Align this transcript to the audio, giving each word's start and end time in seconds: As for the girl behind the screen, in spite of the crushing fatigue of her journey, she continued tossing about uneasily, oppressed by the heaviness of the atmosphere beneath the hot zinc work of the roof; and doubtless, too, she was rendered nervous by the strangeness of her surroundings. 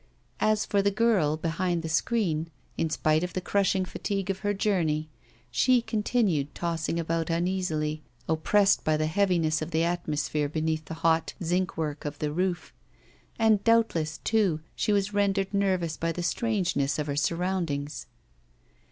As 0.39 0.65
for 0.65 0.81
the 0.81 0.89
girl 0.89 1.37
behind 1.37 1.83
the 1.83 1.87
screen, 1.87 2.49
in 2.75 2.89
spite 2.89 3.23
of 3.23 3.33
the 3.33 3.39
crushing 3.39 3.85
fatigue 3.85 4.31
of 4.31 4.39
her 4.39 4.51
journey, 4.51 5.09
she 5.51 5.79
continued 5.79 6.55
tossing 6.55 6.99
about 6.99 7.29
uneasily, 7.29 8.01
oppressed 8.27 8.83
by 8.83 8.97
the 8.97 9.05
heaviness 9.05 9.61
of 9.61 9.69
the 9.69 9.83
atmosphere 9.83 10.49
beneath 10.49 10.85
the 10.85 10.95
hot 11.05 11.35
zinc 11.43 11.77
work 11.77 12.03
of 12.03 12.17
the 12.17 12.31
roof; 12.33 12.73
and 13.37 13.63
doubtless, 13.63 14.17
too, 14.17 14.59
she 14.75 14.91
was 14.91 15.13
rendered 15.13 15.53
nervous 15.53 15.97
by 15.97 16.11
the 16.11 16.23
strangeness 16.23 16.97
of 16.97 17.05
her 17.05 17.15
surroundings. 17.15 18.07